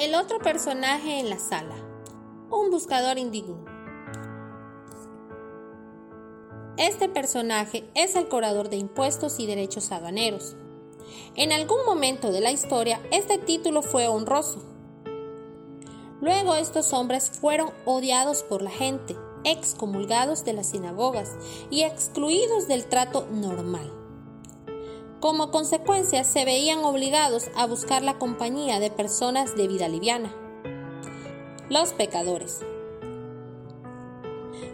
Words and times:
El 0.00 0.14
otro 0.14 0.38
personaje 0.38 1.20
en 1.20 1.28
la 1.28 1.38
sala, 1.38 1.74
un 2.50 2.70
buscador 2.70 3.18
indigno. 3.18 3.62
Este 6.78 7.10
personaje 7.10 7.84
es 7.94 8.16
el 8.16 8.26
cobrador 8.26 8.70
de 8.70 8.78
impuestos 8.78 9.38
y 9.38 9.46
derechos 9.46 9.92
aduaneros. 9.92 10.56
En 11.36 11.52
algún 11.52 11.84
momento 11.84 12.32
de 12.32 12.40
la 12.40 12.50
historia, 12.50 12.98
este 13.10 13.36
título 13.36 13.82
fue 13.82 14.08
honroso. 14.08 14.62
Luego 16.22 16.54
estos 16.54 16.94
hombres 16.94 17.28
fueron 17.28 17.68
odiados 17.84 18.42
por 18.42 18.62
la 18.62 18.70
gente, 18.70 19.14
excomulgados 19.44 20.46
de 20.46 20.54
las 20.54 20.70
sinagogas 20.70 21.36
y 21.68 21.82
excluidos 21.82 22.68
del 22.68 22.86
trato 22.86 23.26
normal. 23.30 23.99
Como 25.20 25.50
consecuencia, 25.50 26.24
se 26.24 26.46
veían 26.46 26.78
obligados 26.78 27.50
a 27.54 27.66
buscar 27.66 28.02
la 28.02 28.18
compañía 28.18 28.80
de 28.80 28.90
personas 28.90 29.54
de 29.54 29.68
vida 29.68 29.86
liviana, 29.86 30.34
los 31.68 31.92
pecadores. 31.92 32.60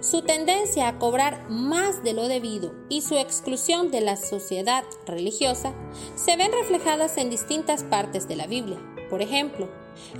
Su 0.01 0.23
tendencia 0.23 0.87
a 0.87 0.98
cobrar 1.01 1.51
más 1.51 2.04
de 2.04 2.12
lo 2.12 2.28
debido 2.28 2.73
y 2.88 3.01
su 3.01 3.16
exclusión 3.16 3.90
de 3.90 4.02
la 4.02 4.16
sociedad 4.16 4.84
religiosa 5.04 5.74
se 6.14 6.37
ven 6.37 6.52
reflejadas 6.52 7.16
en 7.16 7.28
distintas 7.28 7.82
partes 7.82 8.28
de 8.28 8.37
la 8.37 8.46
Biblia. 8.46 8.78
Por 9.10 9.23
ejemplo, 9.23 9.68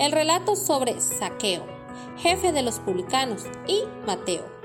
el 0.01 0.11
relato 0.11 0.57
sobre 0.57 1.01
Saqueo, 1.01 1.65
jefe 2.19 2.51
de 2.51 2.63
los 2.63 2.81
publicanos, 2.81 3.45
y 3.69 3.85
Mateo, 4.05 4.56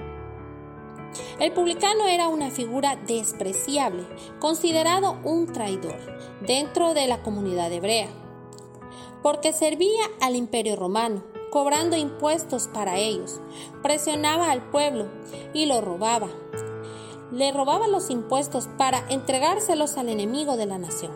el 1.39 1.51
publicano 1.53 2.07
era 2.07 2.27
una 2.27 2.49
figura 2.51 2.95
despreciable, 2.95 4.05
considerado 4.39 5.17
un 5.23 5.51
traidor 5.51 5.97
dentro 6.41 6.93
de 6.93 7.07
la 7.07 7.21
comunidad 7.21 7.71
hebrea, 7.71 8.09
porque 9.21 9.53
servía 9.53 10.03
al 10.21 10.35
imperio 10.35 10.75
romano, 10.75 11.23
cobrando 11.51 11.97
impuestos 11.97 12.67
para 12.67 12.97
ellos, 12.97 13.39
presionaba 13.83 14.51
al 14.51 14.69
pueblo 14.69 15.07
y 15.53 15.65
lo 15.65 15.81
robaba. 15.81 16.29
Le 17.31 17.51
robaba 17.51 17.87
los 17.87 18.09
impuestos 18.09 18.67
para 18.77 19.05
entregárselos 19.09 19.97
al 19.97 20.09
enemigo 20.09 20.57
de 20.57 20.65
la 20.65 20.77
nación. 20.77 21.11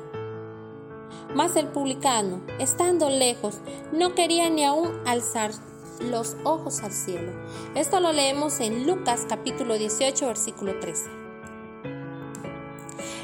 Mas 1.33 1.58
el 1.58 1.67
publicano, 1.67 2.42
estando 2.59 3.09
lejos, 3.09 3.59
no 3.92 4.16
quería 4.16 4.50
ni 4.50 4.64
aún 4.64 4.89
alzar 5.05 5.52
los 6.00 6.36
ojos 6.44 6.82
al 6.84 6.92
cielo. 6.92 7.32
Esto 7.76 8.00
lo 8.00 8.12
leemos 8.12 8.60
en 8.60 8.86
Lucas 8.86 9.26
capítulo 9.28 9.78
18 9.78 10.28
versículo 10.28 10.80
13. 10.80 11.26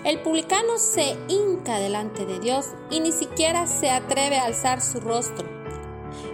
El 0.04 0.20
publicano 0.22 0.78
se 0.78 1.16
hinca 1.28 1.78
delante 1.78 2.26
de 2.26 2.40
Dios 2.40 2.70
y 2.90 3.02
ni 3.02 3.12
siquiera 3.12 3.68
se 3.68 3.92
atreve 3.92 4.40
a 4.40 4.46
alzar 4.46 4.82
su 4.82 5.00
rostro. 5.00 5.48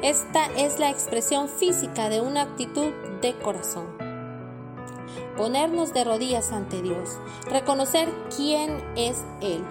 Esta 0.01 0.45
es 0.55 0.79
la 0.79 0.89
expresión 0.89 1.49
física 1.49 2.07
de 2.07 2.21
una 2.21 2.43
actitud 2.43 2.93
de 3.21 3.33
corazón. 3.39 3.87
Ponernos 5.35 5.93
de 5.93 6.03
rodillas 6.03 6.51
ante 6.51 6.81
Dios, 6.81 7.19
reconocer 7.49 8.09
quién 8.35 8.81
es 8.95 9.17
Él. 9.41 9.63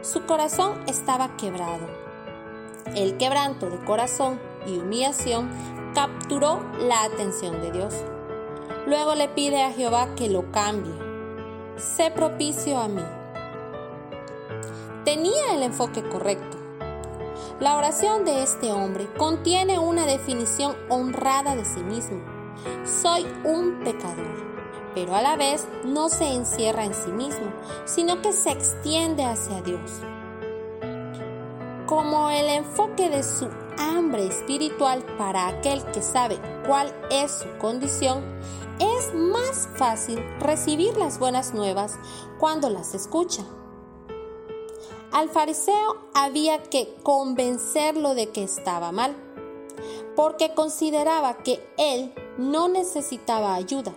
Su 0.00 0.24
corazón 0.24 0.80
estaba 0.86 1.36
quebrado. 1.36 1.88
El 2.94 3.16
quebranto 3.16 3.68
de 3.68 3.84
corazón 3.84 4.40
y 4.66 4.78
humillación 4.78 5.50
capturó 5.94 6.60
la 6.78 7.04
atención 7.04 7.60
de 7.60 7.72
Dios. 7.72 7.94
Luego 8.86 9.14
le 9.14 9.28
pide 9.28 9.62
a 9.62 9.72
Jehová 9.72 10.14
que 10.16 10.28
lo 10.28 10.50
cambie. 10.50 10.94
Sé 11.76 12.10
propicio 12.10 12.78
a 12.78 12.88
mí. 12.88 13.02
Tenía 15.04 15.54
el 15.54 15.62
enfoque 15.62 16.02
correcto. 16.02 16.56
La 17.60 17.76
oración 17.76 18.24
de 18.24 18.42
este 18.42 18.72
hombre 18.72 19.12
contiene 19.16 19.78
una 19.78 20.06
definición 20.06 20.76
honrada 20.88 21.56
de 21.56 21.64
sí 21.64 21.82
mismo. 21.82 22.20
Soy 22.84 23.26
un 23.44 23.80
pecador, 23.84 24.48
pero 24.94 25.14
a 25.14 25.22
la 25.22 25.36
vez 25.36 25.66
no 25.84 26.08
se 26.08 26.32
encierra 26.32 26.84
en 26.84 26.94
sí 26.94 27.10
mismo, 27.10 27.46
sino 27.84 28.22
que 28.22 28.32
se 28.32 28.50
extiende 28.50 29.24
hacia 29.24 29.60
Dios. 29.62 30.00
Como 31.86 32.30
el 32.30 32.48
enfoque 32.48 33.08
de 33.08 33.22
su 33.22 33.48
hambre 33.78 34.26
espiritual 34.26 35.04
para 35.16 35.48
aquel 35.48 35.84
que 35.92 36.02
sabe 36.02 36.38
cuál 36.66 36.94
es 37.10 37.30
su 37.30 37.58
condición, 37.58 38.22
es 38.78 39.14
más 39.14 39.68
fácil 39.76 40.18
recibir 40.40 40.96
las 40.96 41.18
buenas 41.18 41.54
nuevas 41.54 41.98
cuando 42.38 42.70
las 42.70 42.94
escucha. 42.94 43.44
Al 45.12 45.30
fariseo 45.30 45.96
había 46.14 46.62
que 46.64 46.94
convencerlo 47.02 48.14
de 48.14 48.28
que 48.30 48.42
estaba 48.42 48.92
mal, 48.92 49.16
porque 50.14 50.54
consideraba 50.54 51.38
que 51.38 51.66
él 51.76 52.12
no 52.36 52.68
necesitaba 52.68 53.54
ayuda. 53.54 53.94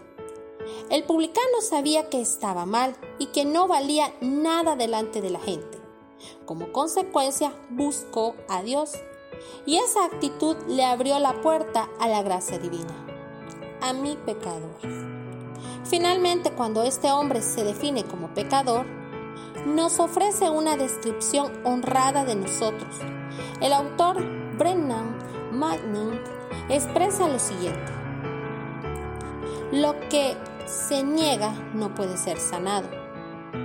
El 0.89 1.03
publicano 1.03 1.61
sabía 1.61 2.09
que 2.09 2.21
estaba 2.21 2.65
mal 2.65 2.95
y 3.19 3.27
que 3.27 3.45
no 3.45 3.67
valía 3.67 4.13
nada 4.21 4.75
delante 4.75 5.21
de 5.21 5.29
la 5.29 5.39
gente. 5.39 5.79
Como 6.45 6.71
consecuencia, 6.71 7.53
buscó 7.69 8.35
a 8.47 8.61
Dios 8.61 8.93
y 9.65 9.77
esa 9.77 10.05
actitud 10.05 10.55
le 10.67 10.85
abrió 10.85 11.19
la 11.19 11.41
puerta 11.41 11.89
a 11.99 12.07
la 12.07 12.23
gracia 12.23 12.57
divina, 12.57 12.93
a 13.81 13.93
mi 13.93 14.15
pecador. 14.15 14.77
Finalmente, 15.83 16.51
cuando 16.51 16.83
este 16.83 17.11
hombre 17.11 17.41
se 17.41 17.63
define 17.63 18.05
como 18.05 18.33
pecador, 18.33 18.85
nos 19.65 19.99
ofrece 19.99 20.49
una 20.49 20.77
descripción 20.77 21.51
honrada 21.63 22.25
de 22.25 22.35
nosotros. 22.35 22.95
El 23.59 23.73
autor 23.73 24.17
Brennan 24.57 25.17
Manning 25.51 26.19
expresa 26.69 27.27
lo 27.27 27.39
siguiente. 27.39 27.91
Lo 29.71 29.99
que 30.09 30.35
se 30.65 31.03
niega 31.03 31.51
no 31.73 31.93
puede 31.93 32.17
ser 32.17 32.39
sanado. 32.39 32.87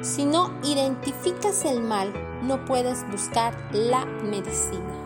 Si 0.03 0.25
no 0.25 0.53
identificas 0.63 1.65
el 1.65 1.81
mal, 1.81 2.13
no 2.43 2.65
puedes 2.65 3.09
buscar 3.11 3.55
la 3.73 4.05
medicina. 4.05 5.06